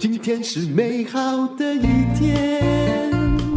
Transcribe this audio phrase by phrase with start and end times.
[0.00, 1.80] 今天是美好的一
[2.18, 2.60] 天。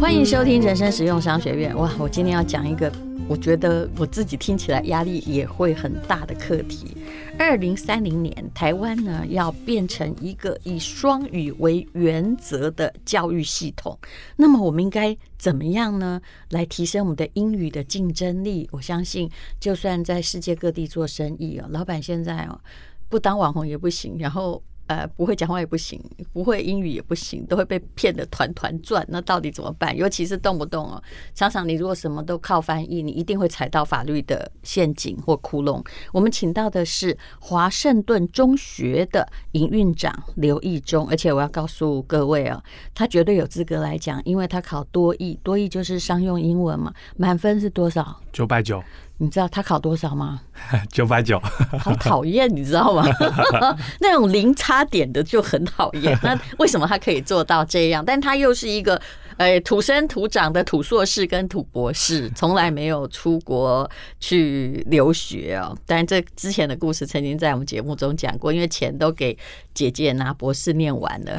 [0.00, 1.76] 欢迎收听人生实用商学院。
[1.76, 2.88] 哇，我今天要讲一个，
[3.28, 6.96] 我觉得我自己听起来压力也会很大的课题。
[7.38, 13.98] 二零三零年，台湾呢要变成一个以双语为原则的教育系统。
[14.36, 16.20] 那么，我们应该怎么样呢？
[16.50, 18.68] 来提升我们的英语的竞争力？
[18.70, 22.60] 我相信，就算在世界各地做生意啊，老板现在哦，
[23.08, 24.16] 不当网红也不行。
[24.18, 24.62] 然后。
[24.86, 29.06] 呃，不会讲话也不行，不会英语也不行，都会被骗得团团转。
[29.08, 29.96] 那到底怎么办？
[29.96, 31.02] 尤其是动不动哦，
[31.34, 35.82] 常常你如果什么都靠翻译，你一定会踩到法律的陷阱或窟窿。
[36.12, 42.62] 我们请到的是华盛顿中学的营运长刘义忠，而且我要告诉各位哦，
[42.94, 48.20] 他绝对有资格来讲，因为他考多益，多益就是商用英文嘛，满分是多少？
[48.32, 48.82] 九百九。
[49.22, 50.40] 你知道他考多少吗？
[50.90, 51.38] 九百九，
[51.78, 53.06] 好讨厌，你知道吗？
[54.00, 56.18] 那种零差点的就很讨厌。
[56.24, 58.04] 那为什么他可以做到这样？
[58.04, 59.00] 但他又是一个。
[59.38, 65.74] 呃，土生土长的土硕士跟土博士，从来没有出国去留学哦。
[65.86, 69.36] 当然，这之前的故事曾经在我们节目中讲过，因为钱都给
[69.74, 71.38] 姐姐拿博士念完了。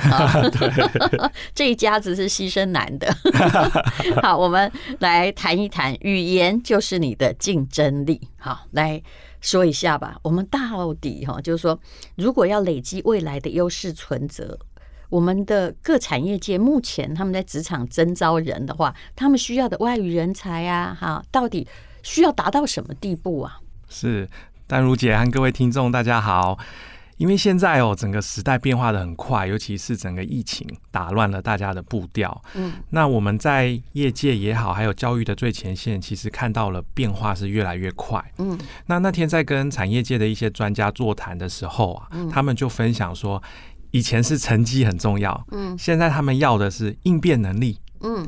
[1.53, 3.15] 这一家子是牺牲男的。
[4.21, 8.21] 好，我们来谈一谈，语言就是你的竞争力。
[8.37, 9.01] 好，来
[9.41, 10.17] 说一下吧。
[10.23, 11.79] 我们到底哈，就是说，
[12.15, 14.59] 如果要累积未来的优势存折。
[15.09, 21.67] 我们的各产业界目前他们在职场征招人的话，他们需要的外语人才啊，哈，到底
[22.01, 23.59] 需要达到什么地步啊？
[23.87, 24.27] 是
[24.65, 26.57] 丹如姐和各位听众大家好，
[27.17, 32.43] 因为现在哦，整个时代变化的很快，尤其是整个疫情打乱了大家的步调。
[32.55, 38.23] 嗯，那我们在业界也好，还有教育的最前线，其实看到了变化是越来越快。
[38.37, 43.41] 嗯，那那天在跟产业界的一些专家座谈的时候啊，他们就分享说。
[43.95, 48.27] 以前是成绩很重要，嗯，现在他们要的是应变能力，嗯，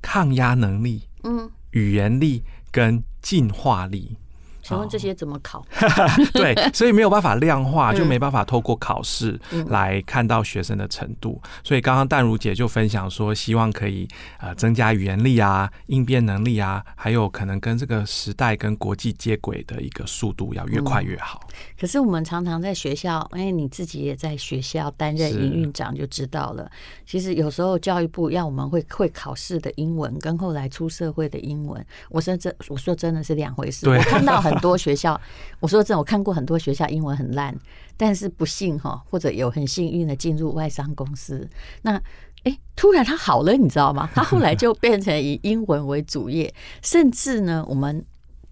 [0.00, 4.16] 抗压能力，嗯，语言力跟进化力。
[4.64, 5.64] 请问这些怎么考？
[6.32, 11.38] 对，所以没有办法量化，就没办法透过考试来看到学生的程度。
[11.62, 14.08] 所以刚刚淡如姐就分享说，希望可以
[14.40, 21.46] 呃增加语言力啊、应变能力啊，还有可能跟这个时代跟国际接轨的一个速度要越快越好。
[21.78, 26.70] 可是我们常常在学校，因为你自己也在学校担任营运长，就知道了。
[27.04, 33.86] 其实有时候教育部要我们会会考试的英文，跟后来出社会的英文，我说这我说真的是两回事。
[33.86, 34.53] 我看到很。
[34.54, 35.20] 很多学校，
[35.60, 37.54] 我说真的，我看过很多学校英文很烂，
[37.96, 41.48] 但是不幸哈，或者有很幸运的进入外商公司，
[41.82, 42.00] 那
[42.44, 44.08] 哎，突然他好了，你知道吗？
[44.14, 48.04] 他后来就变成以英文为主业，甚至呢，我们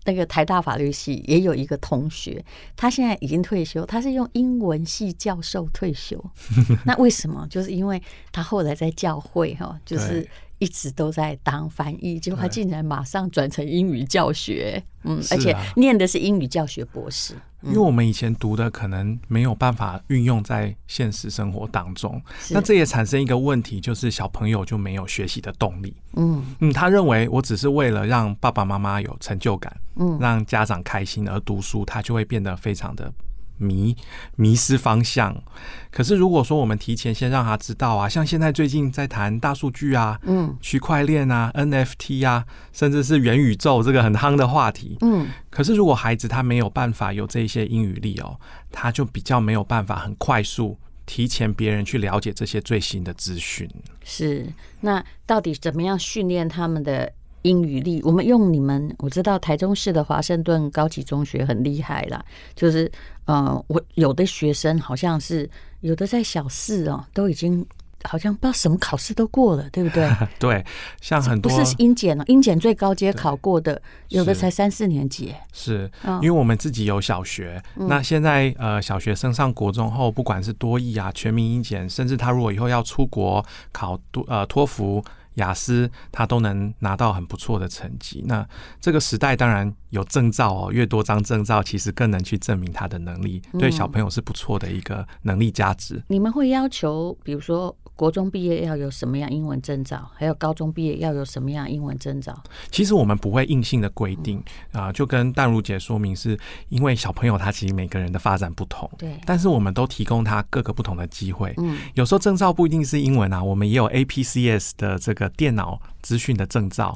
[0.04, 6.22] 那个台大法律系也有一个同学，他现在已经退休，他是用英文系教授退休。
[6.84, 7.46] 那为什么？
[7.48, 8.02] 就是因为
[8.32, 10.28] 他后来在教会哈，就是。
[10.62, 17.34] 一直都在当翻译，结果他竟然马上转成英语教学，嗯，而且念的是英语教学博士。
[17.62, 25.96] 因为我们以前读的可能没有办法运用在现实生活当中，那这也产生一个问题，就是小朋友就没有学习的动力。
[26.14, 33.12] 嗯嗯，他认为我只是为了让爸爸妈妈有成就感，嗯，让家长开心而读书，他就会变得非常的。
[33.58, 33.96] 迷
[34.36, 35.42] 迷失方向，
[35.90, 48.38] 可是如果说我们提前先让他知道啊，像现在最近在谈大数据啊，嗯，区块链啊，NFT 啊，甚至是元宇宙这个很夯的话题，嗯，可是如果孩子他没有办法有这些英语力哦，
[48.70, 53.68] 他就比较没有办法很快速提前别人去了解这些最新的资讯。
[54.04, 54.46] 是，
[54.80, 57.12] 那到底怎么样训练他们的？
[57.42, 62.90] 英语力，我们用你们，我知道台中市的华盛顿高级中学很厉害啦，就是，
[63.24, 65.48] 呃，我有的学生好像是
[65.80, 67.64] 有的在小四哦，都已经
[68.04, 70.08] 好像不知道什么考试都过了，对不对？
[70.38, 70.64] 对，
[71.00, 75.34] 像很多不是英检了，英检最高阶考过的，有的才三四年级。
[75.52, 85.04] 是，因为我们自己有小学，那现在呃，小学升上国中后，不管是多益啊、全民英检，甚至他如果以后要出国考多呃托福。
[85.34, 88.22] 雅思，他都能拿到很不错的成绩。
[88.26, 88.46] 那
[88.80, 96.02] 这个时代当然有证照哦，越多张证照，其实更能去证明他的能力，对小朋友是不错的一个能力价值。
[96.08, 97.76] 你们会要求，比如说。
[98.02, 100.10] 国中毕业要有什么样英文证照？
[100.12, 102.36] 还有高中毕业要有什么样英文证照？
[102.68, 104.40] 其实我们不会硬性的规定
[104.72, 106.36] 啊、呃，就跟淡如姐说明，是
[106.68, 111.54] 因为小朋友他其实每个人的发展不同，对，但是我们都提供他各个不同的机会。
[111.58, 116.88] 嗯，有时候证照不一定是英文啊，我们也有 APCS 的这个电脑资讯的证照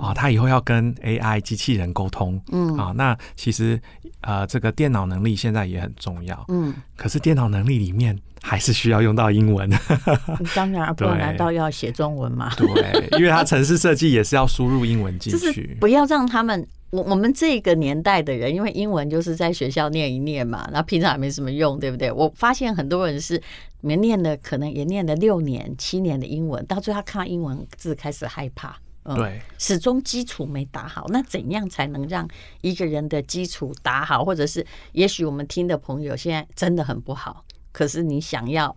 [0.00, 3.82] 啊，他以后要跟 AI 机器人沟通，嗯啊，那其实
[4.20, 8.16] 呃这个电脑能力现在也很重要，嗯，可是电脑能力里面。
[8.46, 9.70] 还是需要用到英文，
[10.54, 12.52] 当然不难道要写中文吗？
[12.58, 22.12] 对，因为它城市设计也是要输入英文进去，就是不要让他们我我们这个年代的人，因为英文就是在学校念一念嘛，然后平常也没什么用，对不对？
[22.12, 23.40] 我发现很多人是
[23.80, 31.06] 没念的，可能也念了六年、七年的英文，到最后看到英文字开始害怕，嗯、对，始终基础没打好。
[31.08, 32.28] 那怎样才能让
[32.60, 34.22] 一个人的基础打好？
[34.22, 37.42] 或者是也许我们听的朋友现在真的很不好。
[37.74, 38.74] 可是你想要，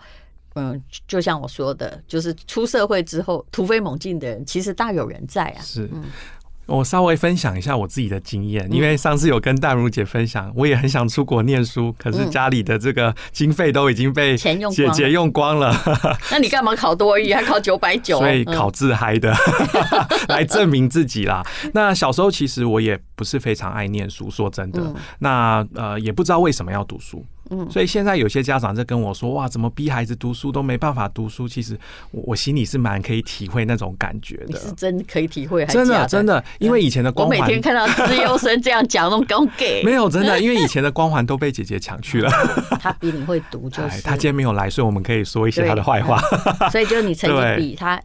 [0.55, 5.61] 嗯，就像我说的，就是出社会之后突飞猛进的人，其实大有人在啊。
[5.61, 5.89] 是。
[6.65, 15.73] 我稍微分享一下我自己的经验，因为上次有跟淡如姐分享，我也很想出国念书，可是家里的这个经费都已经被姐姐用光了。
[16.29, 18.19] 那你干嘛考多益，还考九百九？
[18.19, 19.33] 所以考自嗨的，
[20.27, 21.41] 来证明自己啦。
[21.73, 27.23] 那小时候其实我也不是非常爱念书，说真的，那呃也不知道为什么要读书。
[27.49, 31.77] 嗯，所以现在有些家长在跟我说：“哇，怎么逼孩子读书都没办法读书？”其实
[32.11, 34.45] 我我心里是蛮可以体会那种感觉的。
[34.47, 42.29] 你是真可以体会，真的真的，因为以前的光环，我每天看到资优生这样讲，那种刚给 没有真的，因为以前的光环都被姐姐抢去了。
[42.79, 46.19] 他比你会读，就是 他今天没有来，所以我们可以说一些他的坏话。
[46.71, 47.99] 所以就是你成绩比他。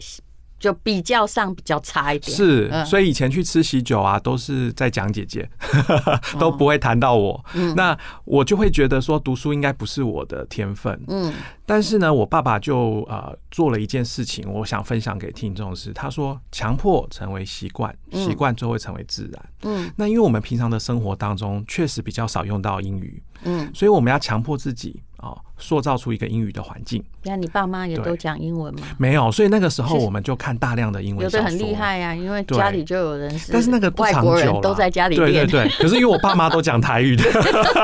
[0.63, 5.51] 就比较上比较差一点，是，所以以前去吃喜酒啊，都是在讲姐姐，
[6.39, 7.45] 都不会谈到我。
[7.75, 10.97] 那我就会觉得说，读书应该不是我的天分。
[11.09, 11.35] 嗯，
[11.67, 19.45] 但是呢，我爸爸就呃做了一件事情，我想分享给听众是，他说强迫成为习惯，习惯就会成为自然。
[19.63, 25.03] 嗯，那因为我们平常的生活当中确实比较少用到英语，嗯，所以我们要强迫自己。
[25.23, 27.03] 哦，塑造出一个英语的环境。
[27.23, 28.83] 那你爸妈也都讲英文吗？
[28.99, 31.25] 没有，所以那个时候我们就看大量的英文。
[31.25, 35.47] 有的很厉害呀，因为家里就有人是，但是那个不长久，都在家里练。
[35.47, 37.25] 对对对，可是因为我爸妈都讲台语的，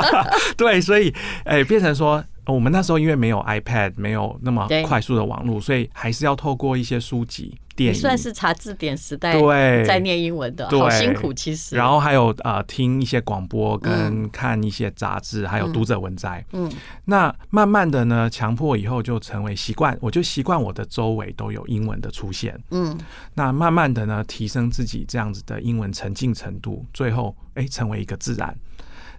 [0.58, 1.14] 对，所以
[1.44, 2.22] 哎，变成说。
[2.48, 8.00] 我们那时候因为没有 iPad，没有那么快速的网络，所以还是要透过一些书籍、电影。
[8.00, 11.76] 算是查字典时代，对，在念英文的，好辛苦其实。
[11.76, 16.44] 然后还有呃，听一些广播，跟看一些杂志，还有读者文摘。
[16.52, 16.68] 嗯，
[17.04, 22.58] 那慢慢的呢，强迫以后就成为习惯，我就习惯我的周围都有英文的出现。
[22.72, 22.98] 嗯，
[23.34, 28.52] 那慢慢的呢，提升自己这样子的英文沉浸程度，最后哎，成为一个自然。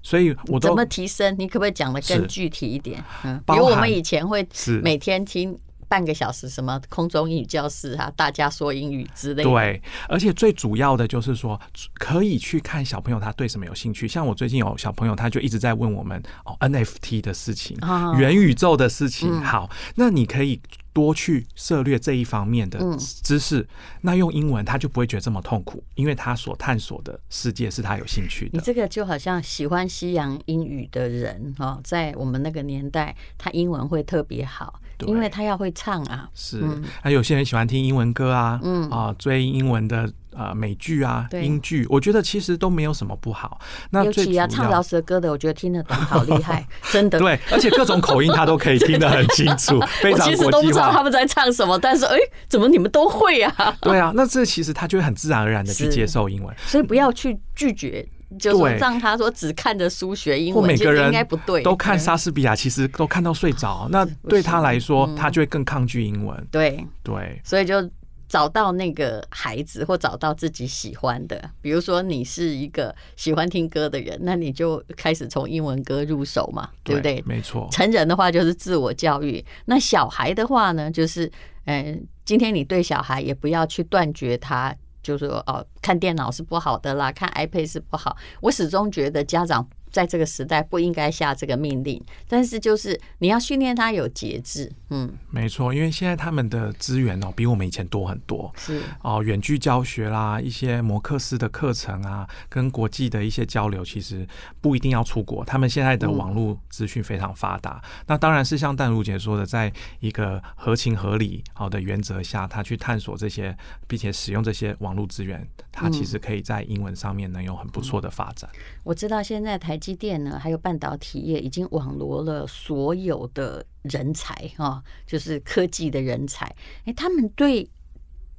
[0.01, 1.35] 所以我都怎么提升？
[1.37, 3.03] 你可不可以讲的更具体一点？
[3.23, 4.47] 嗯，比如我们以前会
[4.81, 5.57] 每天听
[5.89, 9.49] 半个小时什么空中英语教室啊，大家说英语之类的。
[9.49, 11.59] 对，而且最主要的就是说，
[11.95, 14.07] 可以去看小朋友他对什么有兴趣。
[14.07, 17.77] 像我最近有小朋友，他就一直在问我们哦 NFT 的事情，
[18.17, 19.41] 元宇宙的事情。
[19.41, 20.61] 好，那你可以。
[20.99, 23.67] 多去涉略这一方面的知识，嗯、
[24.01, 28.57] 那用英文他就不会觉得这么痛苦，因为他所探索的世界是他有兴趣的。
[28.57, 36.29] 你这个就好像喜欢西洋英语的人哈，在我们那个年代，他英文会特别好，因为他要会唱啊。
[36.35, 36.61] 是，
[37.01, 40.11] 还有些人喜欢听英文歌啊，嗯啊，追英文的。
[40.39, 43.59] 啊，美剧啊，英剧，我觉得其实都没有什么不好。
[43.89, 47.19] 那尤其啊，唱饶舌歌的，我觉得听得懂，好厉害，真的。
[47.19, 50.25] 对，而且各种口音他都可以听得很清楚， 非常国际化。
[50.25, 53.75] 我其实都不知道他们在唱什么，但是哎，怎么你们都会啊？
[53.81, 58.07] 对啊，那这其实他就会很自然而然的去接受英文，所以不要去拒绝，
[58.39, 61.61] 就是让他说只看着书学英文，每个人应该不对。
[61.63, 66.47] 都看莎士比亚，其实都看到睡着，那对他来说，他就会更抗拒英文。
[66.49, 67.89] 对对，所以就。
[68.29, 77.21] 找到那个孩子，或找到自己喜欢的，比如说你是一个喜欢听歌的人，那你就开始从英文歌入手嘛，对不对？
[77.25, 77.67] 没错。
[77.71, 81.29] 成人的话就是自我教育，那小孩的话呢，就是
[81.65, 88.15] 嗯，今天你对小孩也不要去断绝他，就是说哦，看电脑是不好的啦，看 iPad 是不好。
[88.41, 89.67] 我始终觉得家长。
[89.91, 98.81] 在这个时代不应该下这个命令，但是就是你要训练他有节制，嗯，没错，因为现在他们的资源哦比我们以前多很多，是。
[99.01, 104.27] 哦，远距教学啦，一些摩克斯的课程啊，跟国际的一些交流，其实
[104.61, 118.47] 不一定要出国，他们现在的网络资讯非常发达，嗯、那当然是像淡如姐说的，在一个合情合理好的原则下，他去探索这些，并且使用这些网络资源，他其实可以在英文上面能有很不错的发展。
[118.83, 119.78] 我知道现在台。
[119.79, 126.45] 积电呢，还有半导体业已经网罗了所有的人才哈，就是科技的人才。
[126.85, 127.67] 哎，他们对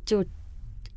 [0.05, 0.25] 就。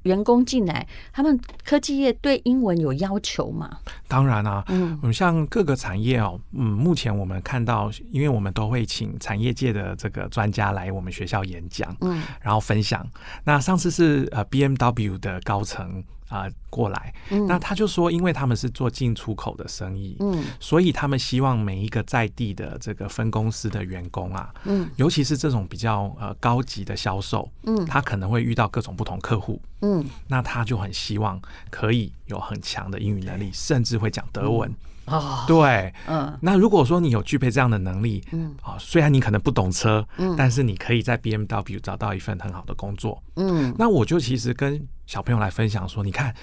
[0.03, 3.79] 员工进来，他们科技业对英文有要求吗？
[4.05, 13.09] 当然啊，嗯，我们像各个产业哦，嗯，目前我们看到，因为我们都会请产业界的这个专家来我们学校演讲，嗯，然后分享。
[13.45, 16.03] 那上次是呃 BMW 的高层。
[16.33, 17.13] 啊、呃，过来，
[17.47, 34.67] 那他就说，因为他们是做进出口的生意，嗯，所以他们希望每一个在地的这个分公司的员工啊，嗯，尤其是这种比较呃高级的销售，嗯，他可能会遇到各种不同客户，嗯，那他就很希望可以有很强的英语能力，甚至会讲德文。
[34.67, 46.33] 嗯哦，对，嗯，那如果说你有具备这样的能力，嗯，啊，虽然你可能不懂车，嗯，但是你可以在 BMW 找到一份很好的工作，嗯，那我就其实跟小朋友来分享说，你看，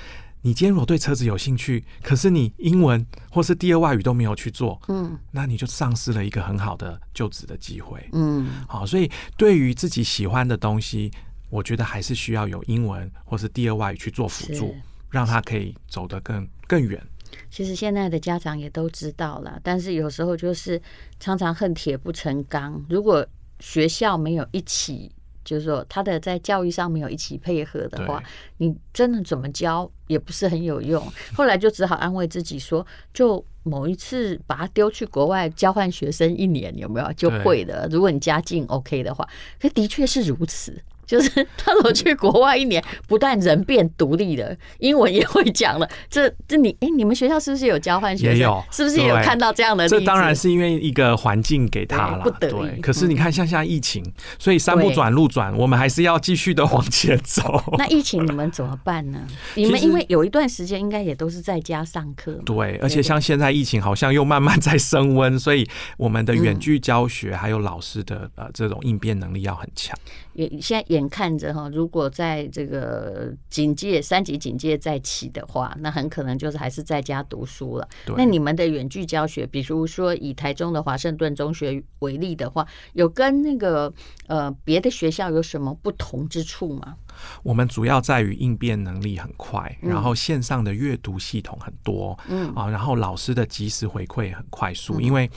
[0.42, 11.10] 你今天如果对车子有兴趣，可是你英文或是第二外语都没有去做，嗯，那你就丧失了一个很好的就职的机会，嗯，好，所以对于自己喜欢的东西，
[11.48, 14.74] 我觉得还是需要有英文或是第二外语去做辅助，
[15.08, 17.02] 让他可以走得更更远。
[17.50, 20.80] 其实现在的家长也都知道了，但是有时候就是
[21.18, 22.84] 常常恨铁不成钢。
[22.88, 23.26] 如果
[23.58, 25.10] 学校没有一起，
[25.44, 28.22] 就是说他的在教育上没有一起配合的话，
[28.58, 31.02] 你真的怎么教也不是很有用。
[31.34, 37.88] 后来就只好安慰自己说，就某一次把他丢去国外交换学生一年，有没有就会的？
[37.90, 39.28] 如果你家境 OK 的话，
[39.60, 40.82] 可的确是如此。
[41.10, 45.88] 就是他如果去国外一年，不但人变独立了，英文也会讲了。
[46.08, 48.36] 这这你哎，你们学校是不是有交换学生？
[48.36, 49.88] 也有，是不是也有看到这样的？
[49.88, 52.22] 这当然是因为一个环境给他了。
[52.22, 52.80] 不得已。
[52.80, 54.04] 可是你看，像现在疫情，
[54.38, 57.60] 所以山不转路转，我们还是要继续的往前走。
[57.76, 59.18] 那疫情你们怎么办呢？
[59.56, 62.34] 你们因为有一段时间应该也都是在家上课。
[62.44, 69.98] 对，而且像现在疫情好像又慢慢在升温，所以我们的远距教学还有老师的呃这种应变能力要很强。
[70.34, 77.88] 也现在眼看着哈，如果在这个警戒三级警戒再起的话，那很可能就是还是在家读书了。
[78.16, 83.92] 那你们的远距教学，比如说以台中的华盛顿中学为例的话，有跟那个
[84.26, 86.96] 呃别的学校有什么不同之处吗？
[87.42, 95.30] 我们主要在于应变能力很快，然后线上的阅读系统很多，嗯啊，然后老师的及时回馈很快速，因为。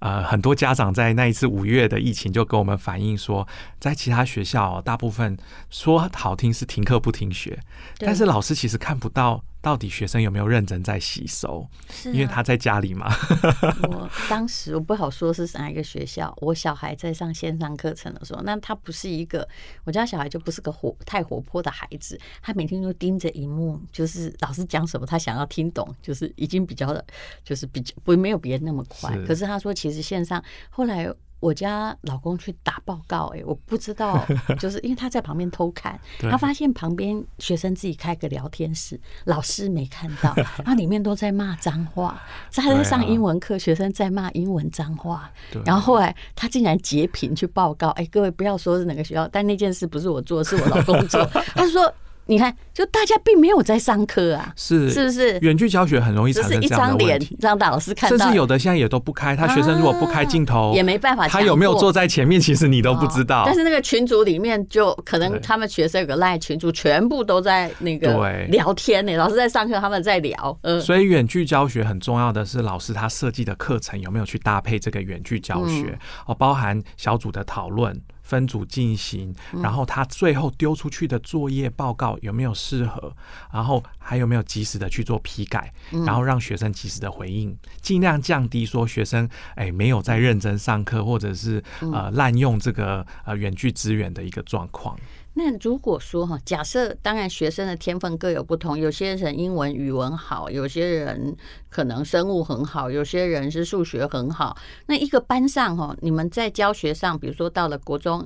[0.00, 3.48] 呃，很多家长在那一次五月的疫情就跟我们反映说，
[3.80, 5.34] 在其他学校大部分
[5.70, 7.58] 说好听是停课不停学，
[7.96, 9.42] 但是老师其实看不到。
[9.64, 11.66] 到底学生有没有认真在吸收？
[12.04, 13.10] 因为他在家里嘛。
[13.88, 16.32] 我当时我不好说是哪一个学校。
[16.42, 19.48] 我小孩在上线上课程的时候，那他不是一个，
[19.84, 22.20] 我家小孩就不是个活太活泼的孩子。
[22.42, 27.02] 他每天都盯着荧幕，就是老师讲什么，他想要听懂，就是已经比较的，
[27.42, 29.14] 就是比较不没有别人那么快。
[29.14, 31.10] 是，可是他说，其实线上后来。
[31.44, 34.26] 我家老公去打报告，哎，我不知道，
[34.58, 40.34] 就是因为他在旁边偷看，他发现旁边学生自己开个聊天室，老师没看到，
[40.64, 42.18] 他里面都在骂脏话，
[42.50, 45.30] 他在上英文课，学生在骂英文脏话，
[45.66, 51.22] 然后后来他竟然截屏去报告，哎，各位不要说是哪个学校，但那件事不是我做，是我老公做，
[51.54, 51.92] 他说。
[52.26, 55.38] 你看，就大家并没有在上课啊，是是不是？
[55.40, 59.36] 远距教学很容易产生这样的问题，是一张脸让大老师看到，甚至有的现在也都不开。
[59.36, 61.28] 他学生如果不开镜头，也没办法。
[61.28, 63.42] 他有没有坐在前面，其实你都不知道。
[63.44, 69.14] 但是那个群组里面，就可能他们学生有个赖群组，全部都在那个聊天呢。
[69.16, 70.58] 老师在上课，他们在聊。
[70.62, 78.00] 嗯，所以远距教学很重要的是，老师他设计的课程有没有去搭配这个远距教学哦，包含小组的讨论。
[78.24, 83.14] 分组进行，然后他最后丢出去的作业报告有没有适合？
[83.52, 85.72] 然后还有没有及时的去做批改？
[86.04, 91.62] 然后让学生及时的回应，尽量降低说学生哎没有在认真上课，或者是
[91.92, 94.98] 呃滥用这个呃远距资源的一个状况。
[95.36, 101.36] 那如果说哈，假设当然学生的天分各有不同，有些人英文语文好，有些人
[101.68, 104.56] 可能生物很好，有些人是数学很好。
[104.86, 108.24] 那一个班上哈，你们在教学上，比如说到了国中，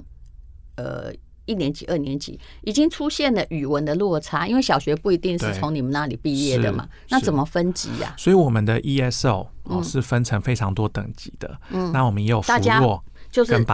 [0.77, 1.11] 呃，
[1.47, 8.15] 一年级、二年级，已经出现了语文的落差，因为小学不一定是从你们那里毕业的嘛，那怎么分级呀？
[8.19, 13.03] 所以我们的 ESO 哦是分成非常多等级的，嗯，那我们也有辅弱。
[13.31, 13.65] 就是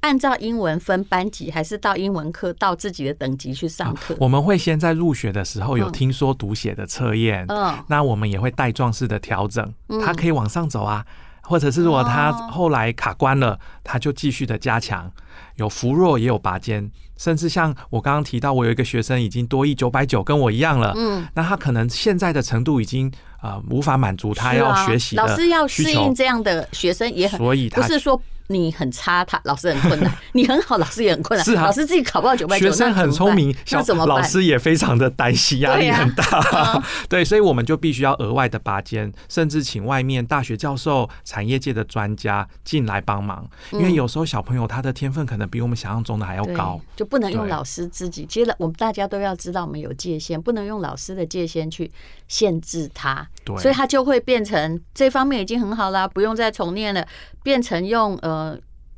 [0.00, 4.16] 按照英文分班级，还是到英文课到自己的等级去上课？
[4.18, 9.72] 我们会先在入学的时候有听说读写的测验，嗯，那我们也会带状式的调整，
[10.04, 11.04] 它可以往上走啊。
[11.46, 15.12] 或者是如果他后来卡关了，他就继续的加强，
[15.56, 28.18] 有扶弱也有拔尖，甚至像我刚刚提到，我有一个学生已经多一九百九，跟我一样了，嗯，那他可能现在的程度已经呃无法满足他要学习的、啊、老师要适应这样的学生也很，所以他不是说。
[28.48, 31.44] 你很差，他老师很困难； 你很好，老师也很困难。
[31.44, 34.16] 是啊，老师自己考不到九百九，学生很聪明，那怎么办？
[34.16, 36.24] 老师也非常的担心，压力很大。
[36.42, 43.48] 对，啊、 对，所以我们就必须要额外的拔尖，甚至请外面大学教授、产业界的专家进来帮忙。
[43.72, 48.26] 因为有时候小朋友他的天分可能比我们想象中的还要高，就不能用老师自己。
[48.26, 51.90] 其实我们大家都要知道，我们有界限，不能用老师的界限去
[52.28, 53.26] 限制他。
[53.44, 57.06] 对，所以他就会变成这方面已经很好了，不用再重念了。
[57.42, 58.33] 变成用呃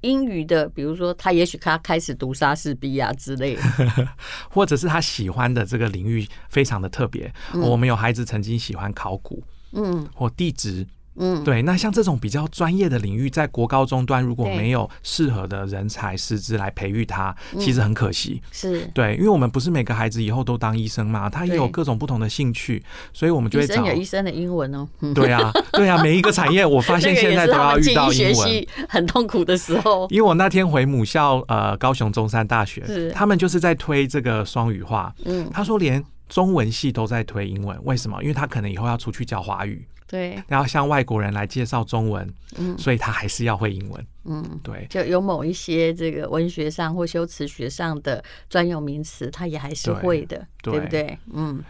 [0.02, 3.62] 英语的，比如说他也许他开始读莎士比亚之类的，
[4.50, 7.33] 或者是他喜欢的这个领域非常的特别。
[7.55, 10.87] 嗯、我们有孩子曾经喜欢考古，嗯，或地质。
[11.19, 18.41] 嗯，对，那像这种比较专业的领域，在国高中端如果没有适合的人才师资来培育他，其实很可惜。
[18.53, 22.83] 是，对，因为我们不是每个孩子以后都当医生嘛，他也有各种不同的兴趣，
[23.13, 24.87] 所以我们就会找有医生的英文哦。
[25.15, 30.07] 对啊，对啊，每一个产业，我发现现在都要遇到英文， 很痛苦的时候。
[30.11, 35.15] 因为我那天回母校，呃，高雄中山大学，他们就是在推这个双语化。
[35.25, 38.21] 嗯，他说连中文系都在推英文，为什么？
[38.23, 39.87] 因为他可能以后要出去教华语。
[40.07, 51.19] 对，然后向外国人来介绍中文，嗯，所以他还是要会英文，嗯，对，就有某一些这个文学上或修辞学上的专有名词，他也还是会的，对，对不对？
[51.33, 51.63] 嗯，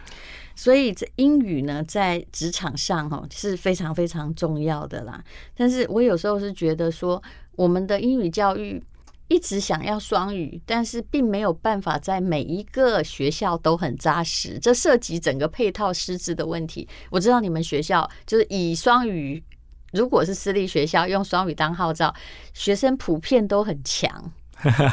[0.55, 5.23] 所以这英语呢，在职场上哈是非常非常重要的啦。
[5.55, 7.21] 但是我有时候是觉得说，
[7.55, 8.83] 我们的英语教育。
[9.27, 16.87] 一直想要双语，但是并没有办法在每一个学校都很扎实，这涉及整个配套师资的问题。
[17.09, 19.43] 我知道你们学校就是以双语，
[19.91, 22.13] 如果是私立学校用双语当号召，
[22.53, 24.31] 学生普遍都很强。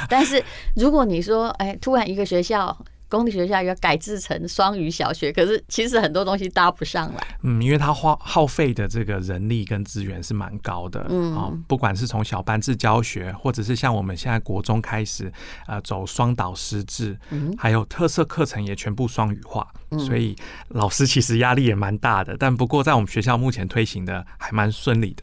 [0.09, 0.43] 但是
[0.77, 2.77] 如果你说，哎，突然一个学校。
[3.15, 7.25] 公立学校要改制成双语小学，可是其实很多东西搭不上来。
[7.43, 11.07] 嗯，因为它花耗费的这个人力跟资源是蛮高的。
[11.09, 15.33] 嗯，啊，不管是从小班制教学，或者是像我们现在国中开始，
[15.69, 19.65] 呃，走双导师制，嗯，还有特色课程也全部双语化，
[19.99, 20.35] 所以
[20.71, 22.37] 老师其实压力也蛮大的。
[22.37, 25.23] 但不过在我们学校目前推行的还蛮顺利的。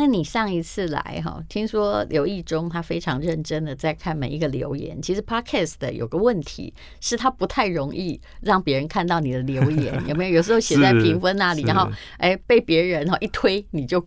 [0.00, 4.98] 那你上一次来哈，听说刘义中他非常认真的在看每一个留言。
[5.02, 10.36] 其实 Podcast 的有个问题是，他不太容易让别人看到你的留言， 有没有？
[10.36, 14.02] 有时候写在评分那里，然后哎被别人哈一推，你就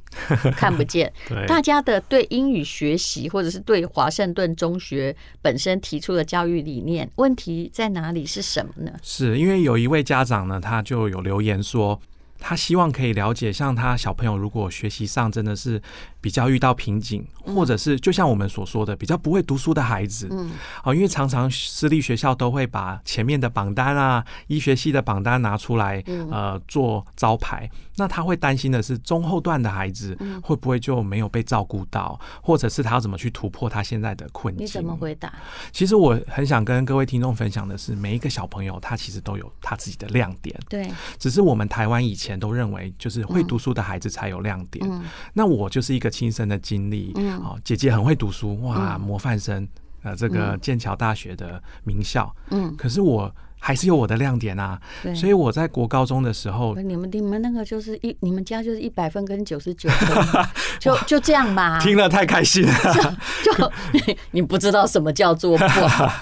[0.57, 1.13] 看不见。
[1.47, 8.25] 大家的对英语学习，或者是对华盛顿中学本身提出的教育理念，问题在哪里？
[8.25, 8.91] 是什么呢？
[9.03, 12.01] 是因为有一位家长呢，他就有留言说。
[12.45, 15.81] 他希望可以了解，像他小朋友如果学习上真的是
[16.23, 20.51] 比较遇到瓶颈，或者是就像我们所说的比较不会读书的孩子，嗯，
[20.95, 27.69] 因为常常私立学校都会把前面的榜单啊，医学系的榜单拿出来，呃，做招牌。
[27.95, 34.65] 那他会担心的是中后段的孩子会不会就没有被照顾到，或者是他要怎么去突破他现在的困境？
[34.65, 35.31] 你怎么回答？
[35.71, 42.39] 其实我很想跟各位听众分享的是，每一个小朋友他其实都有他自己的亮点，对，只是我们台湾以前。
[42.43, 44.85] 都认为就是会读书的孩子才有亮点。
[44.89, 47.11] 嗯，那我就是一个亲身的经历。
[47.15, 49.67] 嗯，哦，姐姐很会读书，哇，模范生，
[50.03, 52.31] 呃，这个剑桥大学的名校。
[52.51, 54.79] 嗯，可是我还是有我的亮点啊。
[55.01, 60.45] 对，所以我在国高中的时候，你们你们那个就是一，你们家就是一百分跟九十九分，
[60.79, 61.79] 就就这样吧。
[61.79, 62.73] 听了太开心了。
[63.43, 66.13] 就你 你不知道什么叫做不好。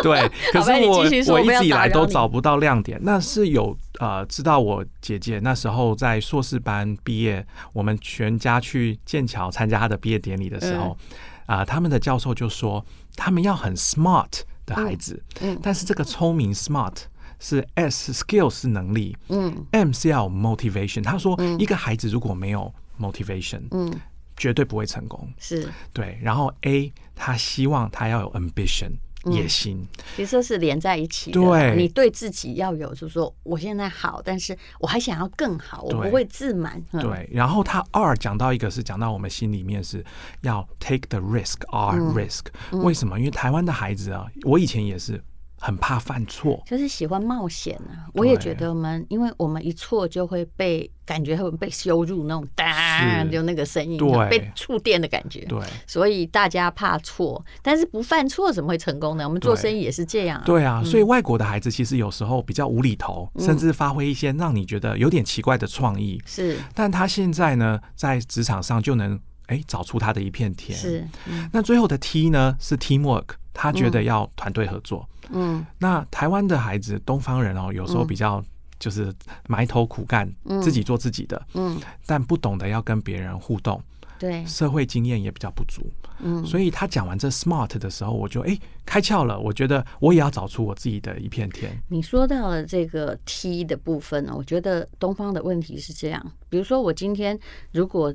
[0.02, 0.98] 对， 可是我
[1.34, 3.76] 我一直以来都找不到亮点，那是有。
[3.98, 10.96] 呃，知道我姐姐那时候在硕士班毕业，我们全家去剑桥参加她的毕业典礼的时候，
[11.44, 12.82] 啊、嗯呃，他们的教授就说，
[13.14, 16.94] 他们要很 smart 的孩子，嗯，嗯，但是这个聪明 smart
[17.38, 21.02] 是 S skills 是能力，嗯，M 是要 motivation。
[21.02, 23.92] 他说，一个孩子如果没有 motivation，嗯，
[24.34, 26.18] 绝对不会成功，是对。
[26.22, 28.92] 然后 A 他希望他要有 ambition。
[29.24, 31.40] 野心，其实是连在一起的。
[31.40, 36.82] 对，你对自己要有，就是说，我现在好，但是我还想要更好，我不会自满。
[36.92, 40.04] 对，然后他二讲到一个是讲到我们心里面是
[40.42, 42.46] 要 take the risk，R risk。
[42.72, 43.18] 为什么？
[43.18, 45.22] 因为台湾的孩子啊，我以前也是
[45.60, 48.08] 很怕犯错，就是喜欢冒险啊。
[48.14, 55.40] 我也觉得我们，因为我们一错就会被感觉会被羞辱那种当，就那个声音，对被触电的感觉。
[55.40, 59.28] 对，所以大家怕错，但是不犯错怎么会成功呢？
[59.28, 60.44] 我们做生意也是这样啊。
[60.46, 66.18] 对啊，所以外国的孩子其实有时候比较无厘头，甚至发挥一些让你觉得有点奇怪的创意。
[66.24, 70.78] 是，但他现在呢，在职场上就能哎找出他的一片天。
[70.78, 71.06] 是，
[71.52, 73.26] 那最后的 T 呢是 teamwork，
[73.60, 75.06] 他觉得要团队合作。
[75.28, 78.42] 嗯，那台湾的孩子，东方人哦，有时候比较
[78.78, 79.12] 就是
[79.48, 83.78] 埋头苦干，嗯、自己做自己的，嗯，但不懂得要跟别人互动，
[84.18, 85.82] 对，社会经验也比较不足，
[86.20, 91.70] 嗯，所以他讲完这 SMART 的时候，我就哎、欸、开窍了，我觉得我也要找出我自己的一片天。
[91.88, 97.38] 你说到了这个 T 的部分呢，我觉得东方的问题是这样，比如说我今天
[97.72, 98.12] 如果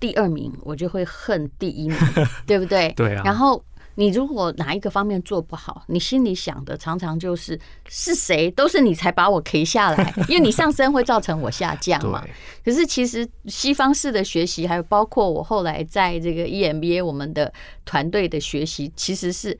[0.00, 1.98] 第二名，我就会恨第一名，
[2.48, 2.90] 对不对？
[2.94, 3.62] 对啊，然后。
[3.96, 12.24] 你如果哪一个方面做不好，你心里想的常常就是是谁都是你才把我 K 下来， 因为你上升会造成我下降嘛。
[12.64, 17.52] 可是其实西方式的学习，还有包括我后来在这个 EMBA 我们的
[17.84, 19.58] 团队的学习，其实是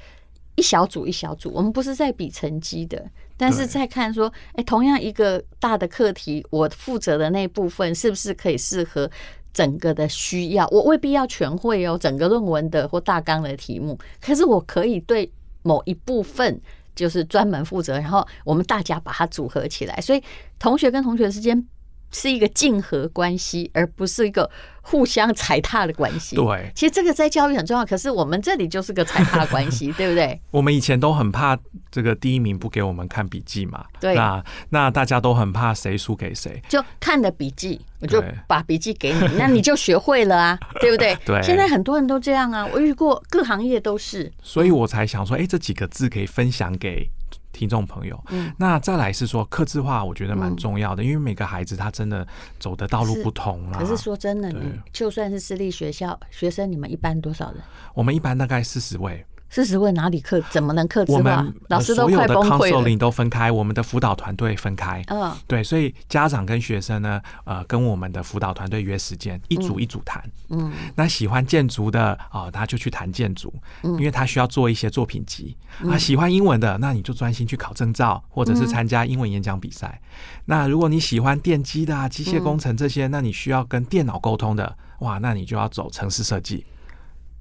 [0.54, 3.04] 一小组一小组，我们不是在比成绩的，
[3.36, 9.10] 但是在看说，哎，同样一个大的课题，我负责的那部分是不是可以适合。
[9.52, 15.30] 整个的需要，我未必要全会哦，整个论文的或大纲的题目，可是我可以对
[15.62, 16.60] 某一部分
[16.94, 20.22] 就是专门负责，然后我们大家把它组合起来，所以
[20.58, 21.66] 同学跟同学之间。
[22.12, 24.48] 是一个竞合关系，而不是一个
[24.82, 26.36] 互相踩踏的关系。
[26.36, 27.84] 对，其实这个在教育很重要。
[27.84, 30.40] 可是我们这里就是个踩踏关系， 对不对？
[30.50, 31.58] 我们以前都很怕
[31.90, 33.84] 这个第一名不给我们看笔记嘛。
[33.98, 41.16] 对，那那大家都很怕谁输给谁，就看的笔记，我就把笔记给你，那你就学会了啊， 对不对？
[41.24, 41.42] 对。
[41.42, 47.08] 现在很多人都这样啊，我遇过各行业都是，所以我才想说，哎，这几个字可以分享给。
[47.52, 52.26] 听众朋友，嗯，那再来是说克制化，我觉得蛮重要的，嗯，因为每个孩子他真的
[52.58, 53.78] 走的道路不同啊。
[53.78, 57.60] 可是说真的，你就算是私立学校学生，你们一般多少人？
[57.94, 59.24] 我们一般大概四十位。
[59.52, 60.40] 四十位哪里克？
[60.48, 61.18] 怎么能克制化？
[61.18, 62.56] 我们老师都快崩溃了。
[62.56, 65.04] 所有的 counseling 都分开，我们的辅导团队分开。
[65.08, 70.24] 嗯，对，所以家长跟学生呢，呃，跟我们的辅导团队约时间，一组一组谈。
[70.48, 75.54] 嗯，那喜欢建筑的啊，他就去谈建筑，因为他需要做一些作品集。
[75.86, 80.00] 啊，喜欢英文的，那你就专心去考证照，或者是参加英文演讲比赛。
[80.46, 86.64] 那如果你喜欢电机的啊，机械工程这些，那你需要跟电脑沟通的，哇，那你就要走城市设计。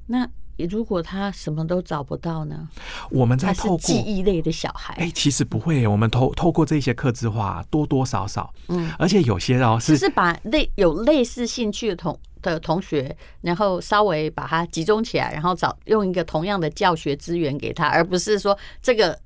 [0.08, 2.68] 那如果他什么都找不到呢？
[3.10, 5.88] 我们在透过记忆类的小孩，哎，其实不会。
[5.88, 19.18] 我们透透过这些客制化，多多少少，嗯，而且有些哦，是是把类有类似兴趣的同的同学，然后稍微把它集中起来，然后找用一个同样的教学资源给他，而不是说这个。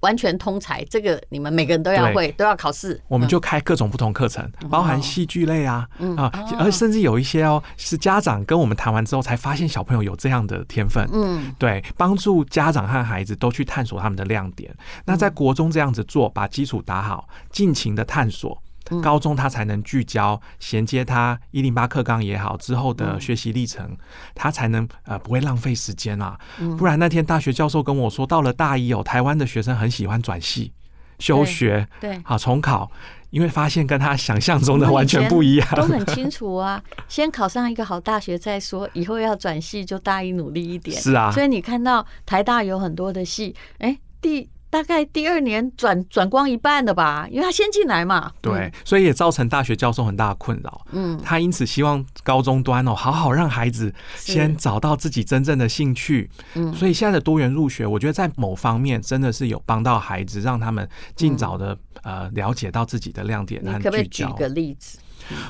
[0.00, 3.00] 完全通才，这个你们每个人都要会，都要考试。
[3.08, 11.08] 我们就开各种不同课程，包含戏剧类啊，啊，而甚至有一些哦，是家长跟我们谈完之后才发现小朋友有这样的天分。
[11.12, 14.74] 嗯，对，帮助家长和孩子都去探索他们的亮点。
[15.04, 18.62] 那在国中这样子做，把基础打好，尽情的探索。
[19.02, 23.96] 高中他才能聚焦衔接他一零八课纲也好之后的学习历程，
[24.34, 26.38] 他才能呃不会浪费时间啊。
[26.76, 30.72] 不然那天大学教授跟我说，到了大一哦，台湾的学生很喜欢转系、
[31.18, 32.90] 休学，对，好重考，
[33.30, 35.68] 因为发现跟他想象中的完全不一样。
[35.76, 41.00] 都很清楚啊，先考上一个好大学再说，以后要转系就大一努力一点。
[41.00, 44.48] 是啊，所以你看到台大有很多的系，哎，第。
[44.70, 48.32] 大概第二年转转光一半的吧，因为他先进来嘛。
[48.40, 50.86] 对，所以也造成大学教授很大的困扰。
[50.92, 56.30] 嗯，他因此希望高中端哦，好好让孩子先找到自己真正的兴趣。
[56.54, 63.78] 嗯，所以现在的多元入学，我觉得在某方面真的是有帮到孩子，让他们尽早的呃了解到自己的亮点和聚焦。
[63.78, 64.98] 你可不可以举个例子？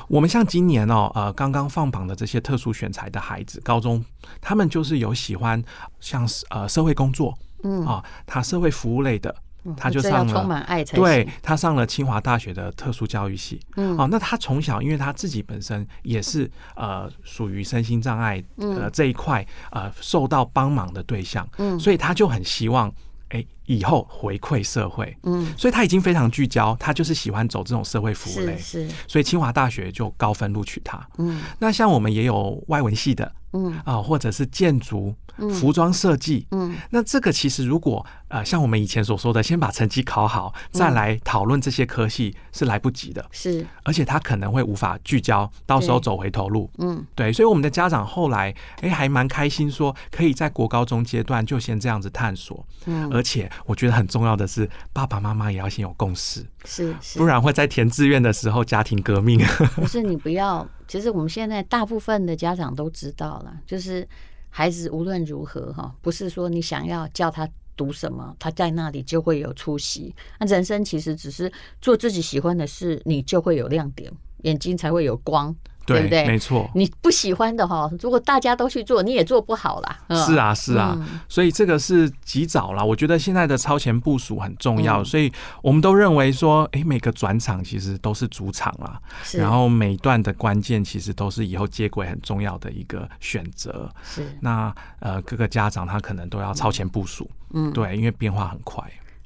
[0.07, 4.03] 我们像今年哦，呃，刚刚放榜的这些特殊选材的孩子，高中
[4.41, 5.63] 他们就是有喜欢
[5.99, 7.37] 像呃社会工作。
[7.63, 7.85] 嗯。
[7.85, 9.33] 啊，他社会服务类的，
[9.77, 13.59] 他就上了，充满爱才对，他上了清华大学的特殊教育系。
[13.75, 22.91] 嗯，哦，那他从小，因为他自己本身也是呃属于身心障碍呃这一块呃受到帮忙的对象，嗯，所以他就很希望
[23.29, 31.07] 哎以后回馈社会，嗯，所以他已经非常聚焦，他就是喜欢走这种社会服务类，是，所以清华大学就高分录取他。
[31.17, 33.79] 嗯，那像我们也有外文系的，嗯。
[33.85, 35.15] 啊，或者是建筑。
[35.59, 59.39] 服装设计，嗯，那这个其实如果呃，像我们以前所说的，先把成绩考好，再来讨论这些科系是来不及的，是，而且他可能会无法聚焦，到时候走回头路，嗯，对，所以我们的家长后来哎还蛮开心，说可以在国高中阶段就先这样子探索，嗯，而且我觉得很重要的是，爸爸妈妈也要先有共识，是，是，不然会在填志愿的时候家庭革命。
[59.75, 64.07] 不是你不要，其实我们现在大部分的家长都知道了，就是
[64.49, 70.13] 孩子无论如何哈，不是说你想要叫他读什么，他在那里就会有出息。
[70.39, 74.11] 那人生其实只是做自己喜欢的事，你就会有亮点，
[74.43, 75.55] 眼睛才会有光。
[75.85, 76.25] 对不对？
[76.27, 79.99] 没错，你不喜欢的哈，如果大家都去做，你也做不好啦。
[80.15, 82.83] 是啊，是啊，所以这个是及早啦。
[82.83, 88.99] 我觉得现在的超前部署很重要，所以我们都认为说，哎，每个转场其实都是主场啦。
[89.33, 93.89] 然后每段的关键其实都是以后接轨很重要的一个选择。
[94.03, 97.29] 是，那呃，各个家长他可能都要超前部署。
[97.53, 98.83] 嗯，对，因为变化很快。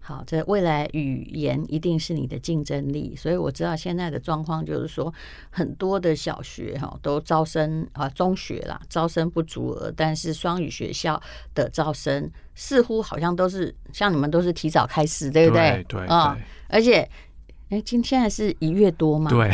[0.07, 5.11] 好，这未来语言一定是你的竞争力，所以我知道现在的状况就是说，
[5.49, 11.19] 很多的小学哈都招生啊，中学啦招生不足额，但是双语学校
[11.55, 15.83] 的招生似乎好像都是像你们都是提早开始，对不对？
[15.87, 16.37] 对啊，
[16.69, 17.09] 而且
[17.69, 19.31] 哎，今天还是一月多嘛？
[19.31, 19.51] 对，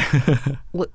[0.74, 0.86] 我。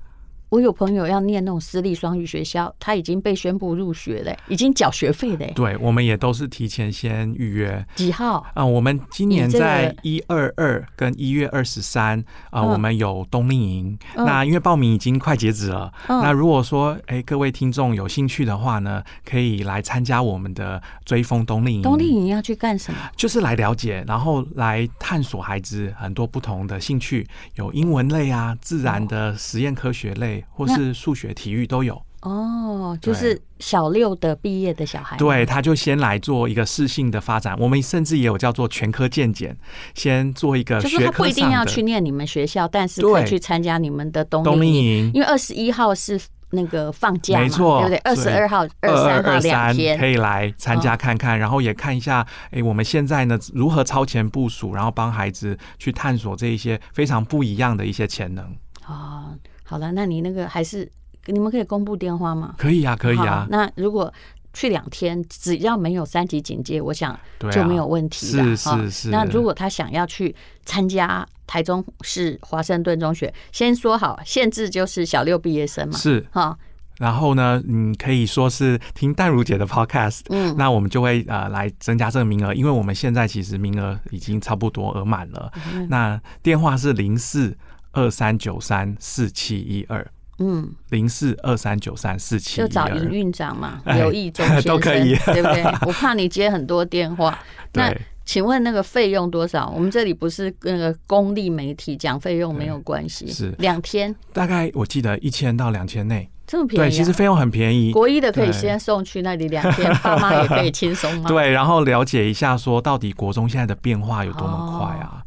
[0.49, 5.45] 我有朋友要念那种私立双语学校，他已经被宣布入学了，已经缴学费了。
[5.53, 7.85] 对，我们也都是提前先预约。
[7.95, 8.65] 几号啊？
[8.65, 13.99] 我们今年在一二二跟一月二十三啊，我们有冬令营。
[14.15, 21.81] 嗯、那因为报名已经快截止了，嗯、那如果说哎、欸、各位听众有兴趣的话呢，可以来参加我们的追风冬令营。
[21.81, 22.99] 冬令营要去干什么？
[23.17, 30.36] 就是来了解，然后来探索孩子很多不同的兴趣，有英文类啊，自然的实验科学类。
[30.49, 37.55] 或是数学、体育都有哦，就是小六的毕业的小孩，对，他就先来做一个适性的发展。
[37.59, 39.55] 我们甚至也有叫做全科健检，
[39.93, 46.19] 先做一个学科，就是他不一定要去念你们学校，但是可以去参加你们的冬令营，因为二十一号是
[46.49, 47.97] 那个放假，没错，对不对？
[47.99, 58.43] 二十二号、二三号两天可以来参加看看，然后也看一下，哎，我们现在呢如何超前部署，然后帮孩子去探索这一些非常不一样的一些潜能
[58.83, 59.31] 啊。
[59.69, 60.89] 好了，那你那个还是
[61.25, 62.55] 你们可以公布电话吗？
[62.57, 63.45] 可以啊，可以啊。
[63.49, 64.11] 那如果
[64.53, 67.19] 去两天，只要没有三级警戒，我想
[67.51, 68.43] 就没有问题了。
[68.43, 69.09] 是是是。
[69.09, 70.33] 那如果他想要去
[70.65, 75.97] 参加台中市华盛顿中学，先说好，限制就是小六毕业生嘛。
[75.97, 76.57] 是哈。
[76.99, 85.51] 然后呢，你可以说是听淡如姐的 podcast，嗯，那我们就会呃来增加这个名额，因为我们现在其实名额已经差不多额满了。
[85.89, 87.55] 那电话是零四。
[87.97, 90.05] 二三九三四七一二，
[90.37, 95.63] 嗯，零四二三九三四七，就找营运长嘛，刘义忠先生 都可以， 对不对？
[95.87, 97.39] 我怕你接很多电话。
[97.73, 97.91] 那
[98.23, 99.67] 请问那个费用多少？
[99.75, 103.25] 我们这里不是那个公立媒体，讲费用没有关系。
[103.31, 106.89] 是两天，大概我记得一千到两千内，这么便宜？
[106.89, 107.91] 对，其实费用很便宜。
[107.91, 111.27] 国一的可以先送去那里两天，爸妈也可以轻松吗？
[111.27, 115.23] 对，然后了解一下说到底国中现在的变化有多么快啊？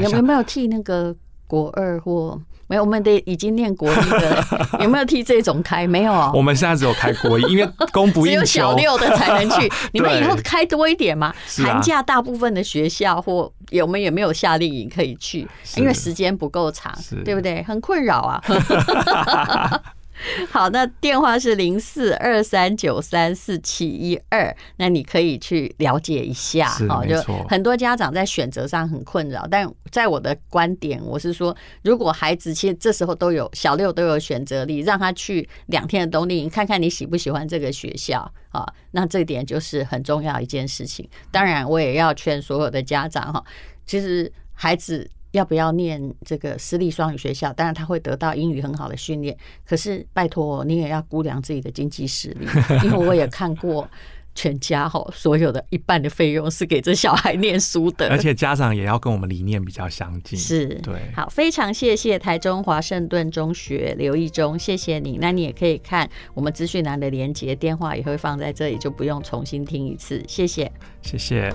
[0.00, 1.14] 有有没有替那个？
[1.46, 4.44] 国二或没有，我们得已经念国一的，
[4.80, 5.86] 有没有替这种开？
[5.86, 6.32] 没有啊。
[6.34, 9.70] 我们现在只有开国一，因为供不应求， 只有小六的才能去。
[9.92, 11.34] 你们以后开多一点嘛？
[11.64, 13.52] 寒假大部分的学校或
[13.82, 16.92] 我们也没有夏令营可以去，因为时间不够长，
[17.24, 17.62] 对不对？
[17.62, 18.42] 很困扰啊。
[20.50, 26.70] 好，那电话是零四二三九三四七一二，那你可以去了解一下。
[26.88, 41.08] 哦，就很多家长在选择上很困扰，但在我的观点，我是说，如果孩子其实这时候都有小六都有选择力，让他去两天的冬令营，看看你喜不喜欢这个学校啊，那这点就是很重要一件事情。
[41.30, 43.44] 当然，我也要劝所有的家长哈，
[43.84, 45.10] 其实孩子。
[45.34, 47.52] 要不要念这个私立双语学校？
[47.52, 52.46] 当然他会得到英语很好的训练，可是拜托你也要估量自己的经济实力，
[52.84, 53.88] 因为我也看过
[54.32, 60.38] 全家哈，所有的一半的费用是给这小孩念书的，而且家长也要跟我们理念比较相近。
[60.38, 65.18] 是，对，好，非常谢谢台中华盛顿中学刘义忠，谢谢你。
[65.20, 70.22] 那你也可以看我们资讯栏的连接，电话也会放在这里，就不用重新听一次。
[70.28, 70.70] 谢谢，
[71.02, 71.52] 谢谢。